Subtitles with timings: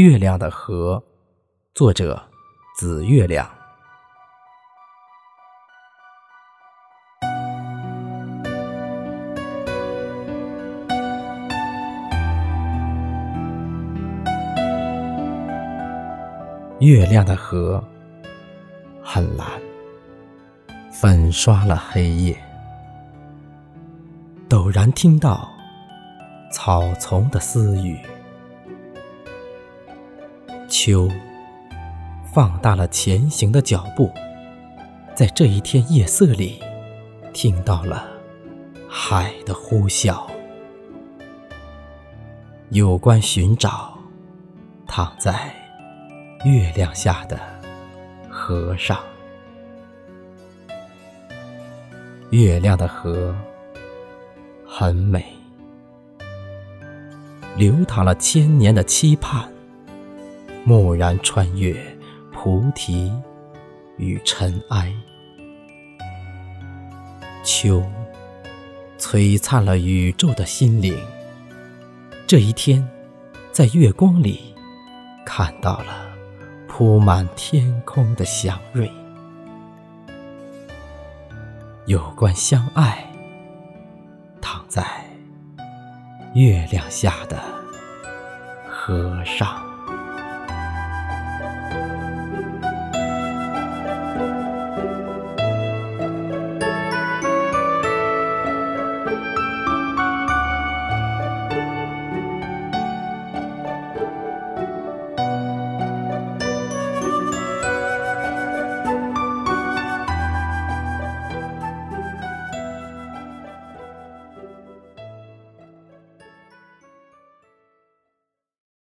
[0.00, 1.02] 月亮的河，
[1.74, 2.22] 作者
[2.76, 3.44] 紫月亮。
[16.78, 17.82] 月亮的河
[19.02, 19.48] 很蓝，
[20.92, 22.38] 粉刷了黑夜。
[24.48, 25.50] 陡然听到
[26.52, 27.98] 草丛的私语，
[30.68, 31.10] 秋
[32.32, 34.12] 放大了前行的脚步，
[35.14, 36.60] 在这一天夜色里，
[37.32, 38.06] 听到了
[38.88, 40.22] 海的呼啸。
[42.70, 43.98] 有关寻找，
[44.86, 45.54] 躺在。
[46.44, 47.36] 月亮下的
[48.30, 48.96] 河上，
[52.30, 53.34] 月亮的河
[54.64, 55.26] 很美，
[57.56, 59.50] 流淌了千年的期盼，
[60.68, 61.74] 蓦然穿越
[62.30, 63.10] 菩提
[63.96, 64.92] 与尘埃。
[67.42, 67.82] 秋
[68.98, 70.94] 璀璨了宇宙的心灵，
[72.26, 72.86] 这一天，
[73.50, 74.54] 在月光里
[75.24, 76.06] 看到了。
[76.66, 78.88] 铺满天空的祥瑞，
[81.86, 83.04] 有关相爱，
[84.40, 84.86] 躺在
[86.34, 87.42] 月亮下的
[88.70, 89.67] 和尚。